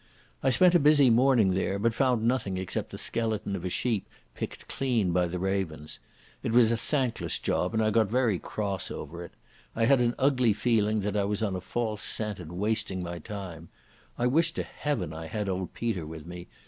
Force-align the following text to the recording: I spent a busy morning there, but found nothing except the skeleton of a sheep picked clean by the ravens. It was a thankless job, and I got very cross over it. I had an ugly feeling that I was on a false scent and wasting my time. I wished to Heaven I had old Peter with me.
I 0.41 0.49
spent 0.49 0.73
a 0.73 0.79
busy 0.79 1.11
morning 1.11 1.51
there, 1.51 1.77
but 1.77 1.93
found 1.93 2.23
nothing 2.27 2.57
except 2.57 2.89
the 2.89 2.97
skeleton 2.97 3.55
of 3.55 3.63
a 3.63 3.69
sheep 3.69 4.09
picked 4.33 4.67
clean 4.67 5.11
by 5.11 5.27
the 5.27 5.37
ravens. 5.37 5.99
It 6.41 6.51
was 6.53 6.71
a 6.71 6.75
thankless 6.75 7.37
job, 7.37 7.75
and 7.75 7.83
I 7.83 7.91
got 7.91 8.07
very 8.09 8.39
cross 8.39 8.89
over 8.89 9.23
it. 9.23 9.33
I 9.75 9.85
had 9.85 10.01
an 10.01 10.15
ugly 10.17 10.53
feeling 10.53 11.01
that 11.01 11.15
I 11.15 11.25
was 11.25 11.43
on 11.43 11.55
a 11.55 11.61
false 11.61 12.01
scent 12.01 12.39
and 12.39 12.53
wasting 12.53 13.03
my 13.03 13.19
time. 13.19 13.69
I 14.17 14.25
wished 14.25 14.55
to 14.55 14.63
Heaven 14.63 15.13
I 15.13 15.27
had 15.27 15.47
old 15.47 15.75
Peter 15.75 16.07
with 16.07 16.25
me. 16.25 16.47